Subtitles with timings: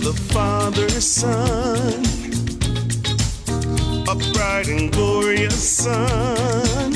[0.00, 2.02] the Father, Son,
[4.08, 6.92] a bright and glorious Son.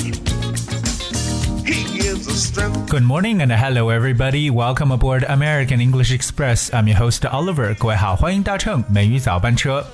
[1.63, 2.89] He gives us strength.
[2.89, 4.49] Good morning and hello everybody.
[4.49, 6.73] Welcome aboard American English Express.
[6.73, 7.75] I'm your host Oliver.
[7.75, 9.85] 各位好，欢迎搭乘美语早班车。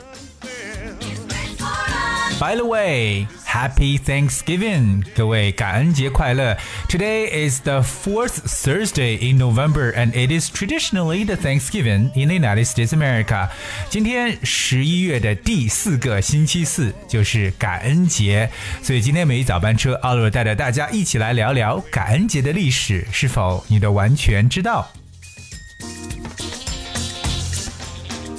[2.41, 5.03] By the way, Happy Thanksgiving!
[5.15, 6.55] 各位感恩节快乐
[6.87, 12.35] Today is the fourth Thursday in November and it is traditionally the Thanksgiving in the
[12.35, 13.49] United States America.
[13.89, 18.49] 今天十一月的第四个星期四就是感恩节，
[18.83, 24.91] 所以今天美语早班车奥乐带着大家一起来聊聊感恩节的历史，是否你都完全知道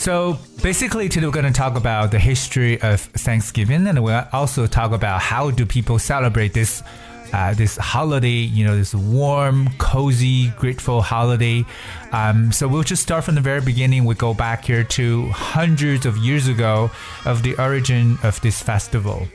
[0.03, 4.67] ？So basically today we're going to talk about the history of Thanksgiving and we'll also
[4.67, 6.83] talk about how do people celebrate this
[7.31, 11.63] uh, this holiday, you know, this warm, cozy, grateful holiday.
[12.11, 14.03] Um, so we'll just start from the very beginning.
[14.03, 16.91] We go back here to hundreds of years ago
[17.23, 19.25] of the origin of this festival.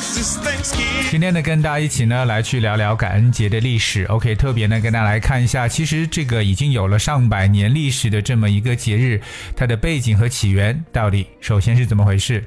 [0.00, 1.10] It's just Thanksgiving.
[1.10, 4.04] 今天呢，跟大家一起呢来去聊聊感恩节的历史。
[4.04, 9.20] OK，特别呢跟大家来看一下，其实这个已经有了上百年历史的这么一个节日，
[9.54, 12.44] 它的背景和起源到底首先是怎么回事？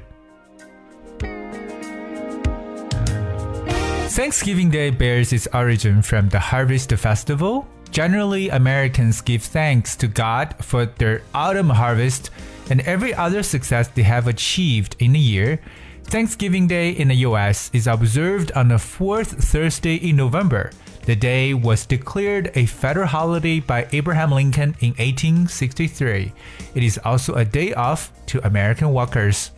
[4.08, 7.64] Thanksgiving Day bears its origin from the harvest festival.
[7.92, 12.26] Generally, Americans give thanks to God for their autumn harvest
[12.68, 15.58] and every other success they have achieved in a year.
[16.07, 20.71] Thanksgiving Day in the US is observed on the fourth Thursday in November.
[21.05, 26.31] The day was declared a federal holiday by Abraham Lincoln in 1863.
[26.73, 29.51] It is also a day off to American workers.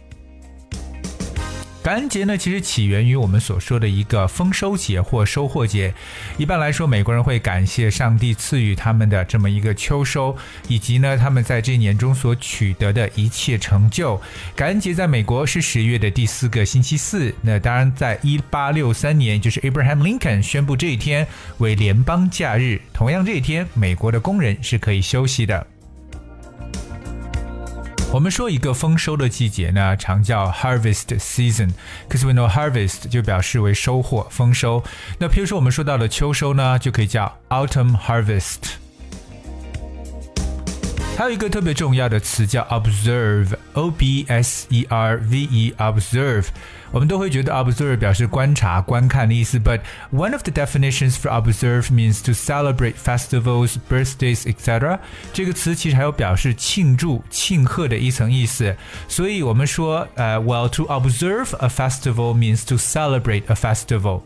[1.88, 5.94] 感恩节呢，其实起源于我们所说的一个丰收节或收获节。
[6.38, 10.36] 一般来说，美国人会感谢上帝赐予他们的这么一个秋收，
[10.68, 14.22] 以及呢他们在这一年中所取得的一切成就。
[14.54, 17.34] 感恩节在美国是十月的第四个星期四。
[17.42, 21.26] 那当然，在一八六三年，就是 Abraham Lincoln 宣布这一天
[21.60, 22.82] 为联邦假日。
[22.92, 25.66] 同样，这一天美国的工人是可以休息的。
[28.18, 34.84] 我们说一个丰收的季节呢，常叫 harvest season，because we know harvest 就表示为收获、丰收。
[35.20, 38.87] 那譬如说我们说到的秋收呢，就可以叫 autumn harvest。
[41.17, 46.47] 还有一个特别重要的词叫 observe，o b s e r v e，observe。
[46.91, 54.99] 我们都会觉得 observe 表示观察、观看的意思，but one of the definitions for observe means to celebrate festivals, birthdays, etc.
[55.33, 58.75] 这个词其实还有表示庆祝、庆贺的一层意思。
[59.07, 64.23] 所以我们说，呃、uh,，well to observe a festival means to celebrate a festival。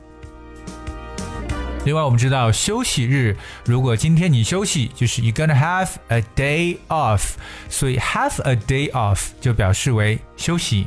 [1.83, 7.31] 另外，我们知道休息日，如果今天你休息，就是 you're gonna have a day off，
[7.69, 10.85] 所以 have a day off 就表示为休息。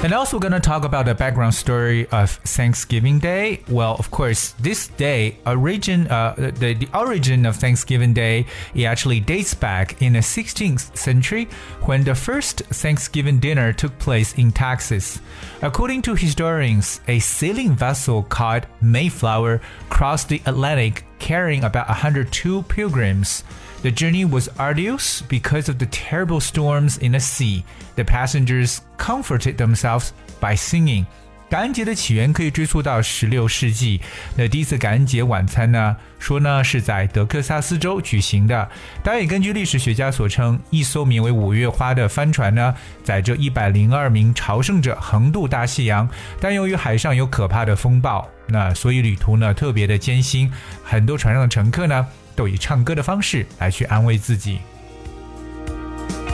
[0.00, 3.64] And also we're going to talk about the background story of Thanksgiving Day.
[3.68, 9.18] Well, of course, this day origin uh, the, the origin of Thanksgiving Day it actually
[9.18, 11.48] dates back in the 16th century
[11.82, 15.20] when the first Thanksgiving dinner took place in Texas.
[15.62, 19.60] According to historians, a sailing vessel called Mayflower
[19.90, 23.44] crossed the Atlantic carrying about 102 pilgrims.
[23.82, 27.64] The journey was arduous because of the terrible storms in the sea.
[27.96, 31.06] The passengers comforted themselves by singing.
[31.50, 34.00] 感恩节的起源可以追溯到十六世纪。
[34.36, 38.68] 那第一次感恩节晚餐呢，说呢是在德克萨斯州举行的。
[39.02, 46.08] 当然，也根据历史学家所称，一艘名为“五月花”的帆船呢，载着一百零二名朝圣者横渡大西洋。
[46.40, 50.52] 但由于海上有可怕的风暴，那所以旅途呢特别的艰辛。
[50.84, 52.06] 很多船上的乘客呢。
[52.38, 54.60] 都以唱歌的方式来去安慰自己。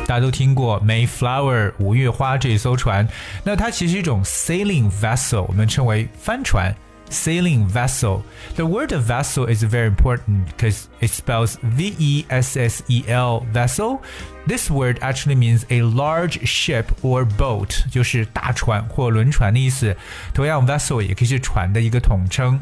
[0.06, 3.07] 大家都听过 Mayflower 五月花这艘船，
[3.44, 6.75] 那它其实是一种 sailing vessel，我们称为帆船。
[7.12, 8.21] Sailing vessel.
[8.56, 13.48] The word vessel is very important because it spells V E S S E L
[13.51, 14.01] vessel.
[14.48, 19.98] This word actually means a large ship or boat，就是大船或轮船的意思。
[20.36, 22.62] 同样，vessel 也可以是船的一个统称。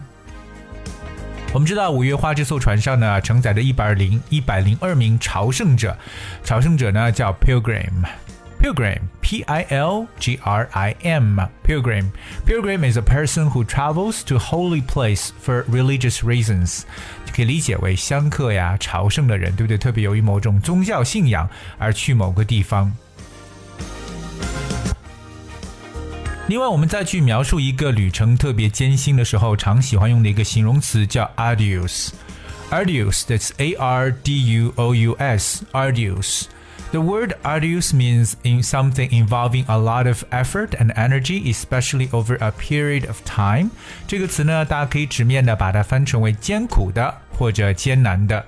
[1.55, 5.95] 我们知道五月花这艘船上呢，承载着一百零一百零二名朝圣者，
[6.43, 8.07] 朝圣者呢叫 pilgrim。
[8.59, 10.09] Pilgrim, P-I-L-G-R-I-M,
[11.67, 12.07] pilgrim.
[12.47, 16.85] Pilgrim is a person who travels to holy place for religious reasons.
[17.27, 19.77] 就可以理解为香客呀、朝圣的人，对不对？
[19.77, 21.47] 特别由于某种宗教信仰
[21.77, 22.91] 而去某个地方。
[26.48, 32.10] 另外，我们再去描述一个旅程特别艰辛的时候，常喜欢用的一个形容词叫 arduous。
[32.72, 33.24] arduous.
[33.24, 35.64] That's A R D U O U S.
[35.74, 36.46] Arduous.
[36.92, 42.38] The word arduous means in something involving a lot of effort and energy, especially over
[42.40, 43.72] a period of time.
[44.08, 48.46] 这个词呢，大家可以直面的把它翻成为艰苦的或者艰难的。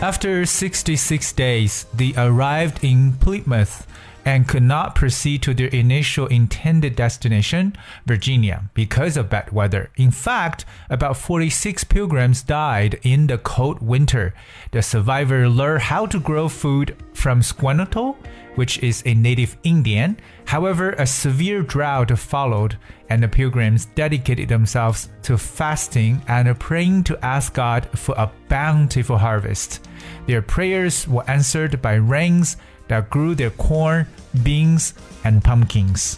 [0.00, 3.80] After 66 days, they arrived in Plymouth
[4.25, 7.75] and could not proceed to their initial intended destination,
[8.05, 9.89] Virginia, because of bad weather.
[9.97, 14.33] In fact, about 46 pilgrims died in the cold winter.
[14.71, 18.15] The survivor learned how to grow food from squanto,
[18.55, 20.17] which is a native Indian.
[20.45, 22.77] However, a severe drought followed,
[23.09, 29.17] and the pilgrims dedicated themselves to fasting and praying to ask God for a bountiful
[29.17, 29.87] harvest.
[30.27, 34.05] Their prayers were answered by rains that grew their corn,
[34.43, 34.89] beans,
[35.23, 36.15] and pumpkins.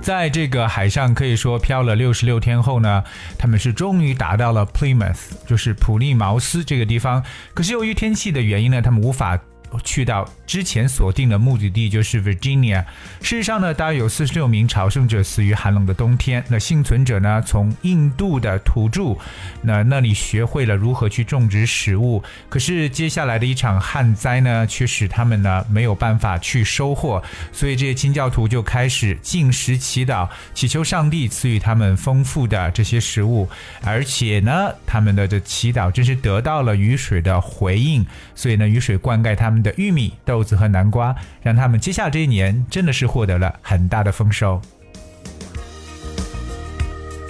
[0.00, 3.04] 在这个海上可以说漂了六十六天后呢，
[3.36, 7.22] 他们是终于达到了 Plymouth，就是普利茅斯这个地方。
[7.52, 9.38] 可是由于天气的原因呢，他们无法
[9.84, 12.84] 去到之前锁定的目的地，就是 Virginia。
[13.20, 16.42] 事实上呢，大约有四十六名朝圣者死于寒冷的冬天。
[16.48, 19.16] 那幸存者呢，从印度的土著
[19.60, 22.22] 那那里学会了如何去种植食物。
[22.48, 27.22] 可是接下来的一场旱灾呢，却使他们呢没有办法去收获。
[27.52, 33.46] 所以这些清教徒就开始进食祈祷，祈求上帝赐予他们丰富的这些食物。
[33.82, 38.06] 而且呢，他们的这祈祷真是得到了雨水的回应。
[38.34, 39.57] 所以呢，雨水灌溉他们。
[39.62, 44.60] 的玉米、豆子和南瓜，让他们接下来这一年真的是获得了很大的丰收。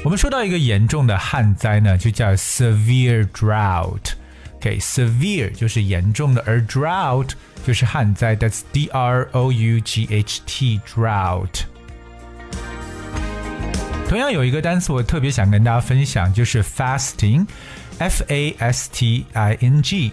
[0.04, 4.12] 我们说到一个严重的旱灾呢，就叫 severe drought。
[4.56, 7.30] OK，severe 就是严重的，而 drought
[7.66, 8.36] 就是旱灾。
[8.36, 11.62] That's D R O U G H T drought。
[14.08, 20.12] 同样有一个单词我特别想跟大家分享，就是 fasting，F A S T I N G。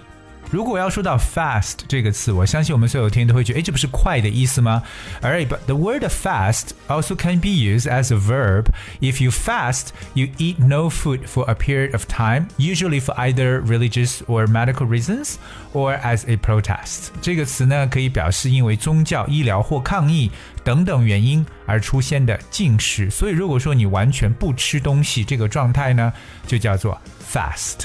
[0.51, 4.83] 如果要说到 fast 这个词，我相信我们所有听都会觉得，哎，这不是快的意思吗？
[5.23, 8.65] Alright, but the word fast also can be used as a verb.
[9.01, 13.63] If you fast, you eat no food for a period of time, usually for either
[13.63, 15.37] religious or medical reasons,
[15.73, 17.11] or as a protest.
[17.23, 20.33] 这个词呢，可以表示因为宗教、医疗或抗议
[20.65, 23.09] 等等原因而出现的禁食。
[23.09, 26.13] 所以，如果说你完全不吃东西，这个状态呢，
[26.45, 27.01] 就叫做
[27.33, 27.85] fast。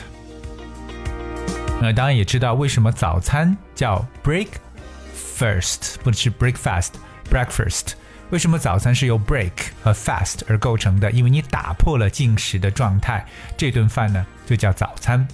[1.82, 4.48] 那当然也知道为什么早餐叫 break
[5.38, 7.92] first，不是 breakfast，breakfast。
[8.28, 9.50] 为什么早餐是由 break
[9.82, 11.10] 和 fast 而构成的？
[11.10, 15.26] 因为你打破了进食的状态，这顿饭呢就叫早餐。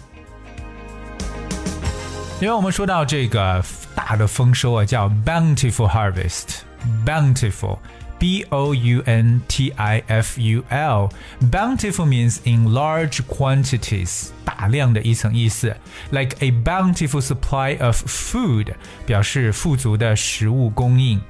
[2.40, 3.62] 因为我们说到这个
[3.94, 7.78] 大的丰收啊，叫 bountiful harvest，bountiful。
[8.25, 11.09] B O U N T I F U L.
[11.42, 15.75] Bountiful means in large quantities，大量的一层意思。
[16.12, 18.74] Like a bountiful supply of food，
[19.06, 21.21] 表示富足的食物供应。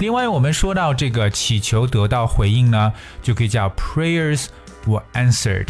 [0.00, 2.92] 另外，我们说到这个祈求得到回应呢，
[3.22, 4.46] 就可以叫 prayers
[4.86, 5.68] were answered。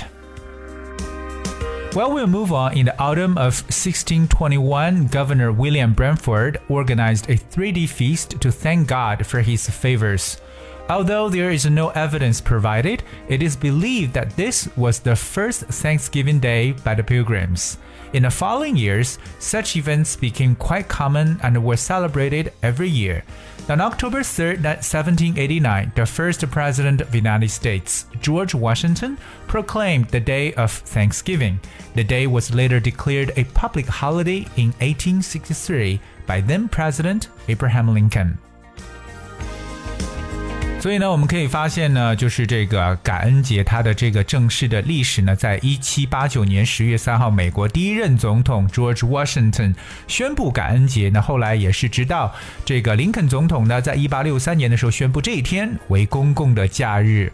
[1.96, 2.78] Well, we'll move on.
[2.78, 9.26] In the autumn of 1621, Governor William Bradford organized a 3D feast to thank God
[9.26, 10.42] for his favors.
[10.88, 16.40] Although there is no evidence provided, it is believed that this was the first Thanksgiving
[16.40, 17.80] Day by the Pilgrims.
[18.14, 23.24] In the following years, such events became quite common and were celebrated every year.
[23.68, 30.20] On October 3, 1789, the first president of the United States, George Washington, proclaimed the
[30.20, 31.60] day of Thanksgiving.
[31.96, 38.38] The day was later declared a public holiday in 1863 by then President Abraham Lincoln.
[40.86, 49.74] 所以呢，我们可以发现呢，就是这个感恩节它的这个正式的历史呢，在一七八九年十月三号，美国第一任总统 George Washington
[50.08, 51.10] 宣布感恩节。
[51.10, 52.32] 那后来也是直到
[52.64, 57.32] 这个林肯总统呢，在一八六三年的时候宣布这一天为公共的假日。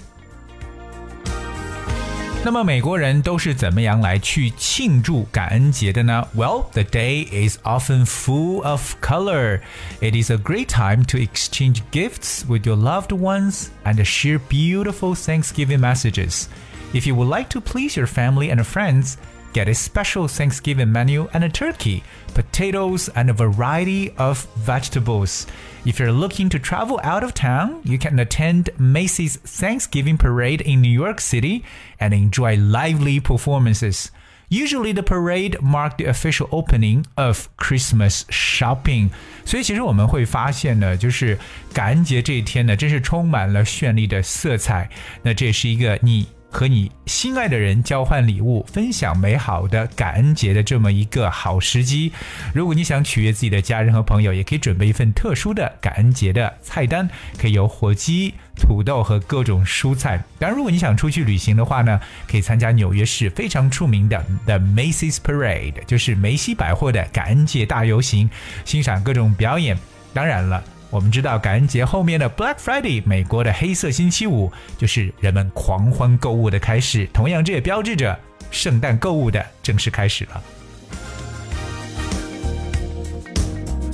[2.45, 6.29] 那么美国人都是怎么样来去庆祝感恩节的呢？
[6.37, 9.63] Well, the day is often full of color.
[10.01, 15.17] It is a great time to exchange gifts with your loved ones and share beautiful
[15.17, 16.45] Thanksgiving messages.
[16.93, 19.17] If you would like to please your family and friends,
[19.53, 22.03] Get a special Thanksgiving menu and a turkey,
[22.35, 25.47] potatoes, and a variety of vegetables.
[25.87, 30.83] If you're looking to travel out of town, you can attend Macy's Thanksgiving Parade in
[30.83, 31.63] New York City
[31.99, 34.11] and enjoy lively performances.
[34.51, 39.09] Usually the parade marked the official opening of Christmas shopping。
[39.47, 41.39] 所以其实我们会发现呢，就是
[41.73, 44.91] 感恩节这一天呢，真是充满了绚丽的色彩。
[45.23, 46.27] 那这也是一个你。
[46.52, 52.12] 和你心爱的人交换礼物、分享美好的感恩节的这么一个好时机。
[52.54, 60.22] 如果你想取悦自己的家人和朋友，也可以准备一份特殊的感恩节的菜单，可以有火鸡、土豆和各种蔬菜。
[60.38, 68.30] 当然，如果你想出去旅行的话呢，可以参加纽约市非常出名的 The Macy's Parade，就是梅西百货的感恩节大游行，
[68.66, 69.78] 欣赏各种表演。
[70.14, 70.62] 当然了。
[70.92, 77.08] 我们知道感恩节后面的 Black Friday，美国的黑色星期五，就是人们狂欢购物的开始。
[77.14, 78.20] 同样，这也标志着
[78.52, 80.44] 圣诞购物的正式开始了。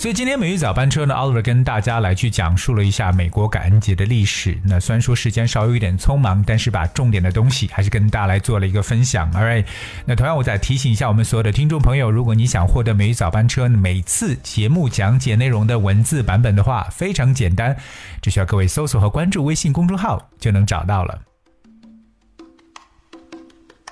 [0.07, 4.57] 所以今天美语早班车呢，Oliver 跟大家来去讲述了一下美国感恩节的历史。
[4.63, 9.29] 那虽然说时间稍微有点匆忙，但是把重点的东西还是跟大家来做了一个分享。
[9.33, 9.65] Alright，
[10.05, 17.75] 那同样我再提醒一下我们所有的听众朋友，如果你想获得美语早班车每次节目讲解内容的文字版本的话，非常简单，
[18.21, 21.19] 只需要各位搜索和关注微信公众号就能找到了。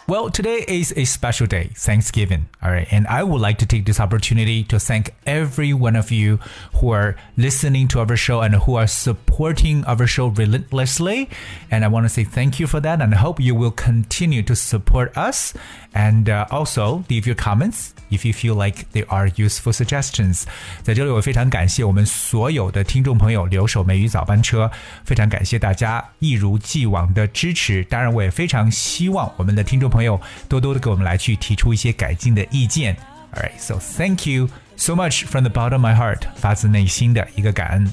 [0.09, 2.49] Well, today is a special day, Thanksgiving.
[2.61, 2.89] All right.
[2.91, 6.41] And I would like to take this opportunity to thank every one of you
[6.81, 11.29] who are listening to our show and who are supporting our show relentlessly.
[11.71, 13.01] And I want to say thank you for that.
[13.01, 15.55] And I hope you will continue to support us.
[15.93, 20.45] And uh, also leave your comments if you feel like they are useful suggestions。
[20.83, 24.71] 在这里，我非常感谢我们所有的听众朋友留守美语早班车，
[25.05, 27.85] 非常感谢大家一如既往的支持。
[27.85, 32.97] 当然，我也非常希望我们的听众 朋友多多的给我们来去提出一些改进的意见。
[33.33, 37.93] Alright, so thank you so much from the bottom of my heart，发自内心的一个感恩。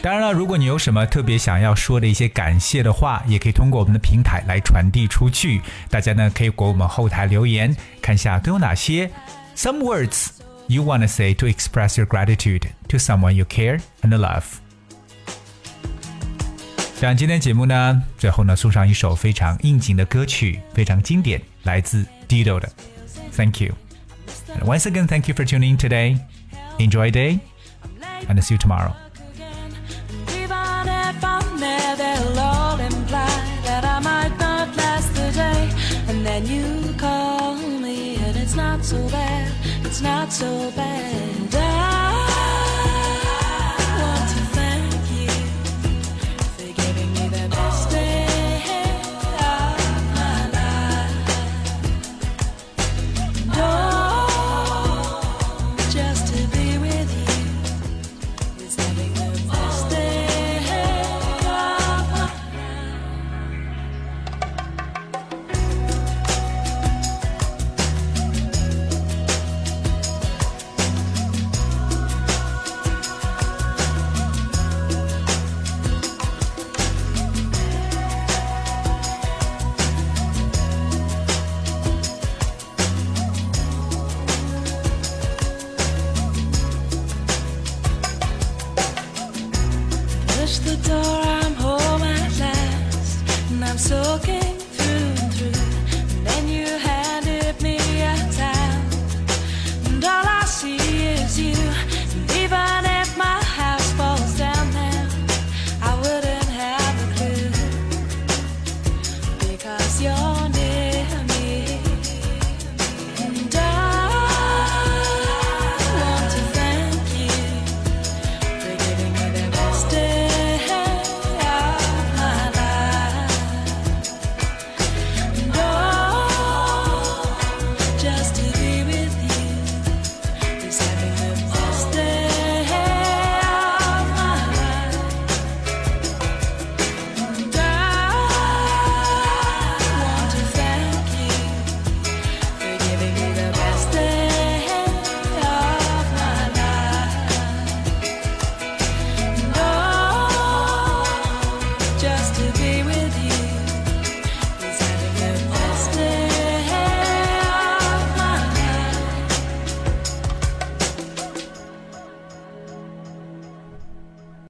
[0.00, 5.60] 当然了，如果你有什么特别想要说的一些感谢的话，也可以通过我们的平台来传递出去。
[5.90, 9.10] 大家呢可以给我们后台留言，看一下都有哪些
[9.54, 10.30] some words
[10.66, 14.42] you want to say to express your gratitude to someone you care and love。
[17.00, 22.70] 像今天节目呢，最后呢送上一首非常应景的歌曲，非常经典，来自 Dido 的
[23.36, 26.18] Thank You。And once again, thank you for tuning in today.
[26.78, 27.40] Enjoy day,
[28.28, 28.92] and see you tomorrow.
[36.32, 39.52] then you call me and it's not so bad,
[39.84, 41.15] it's not so bad.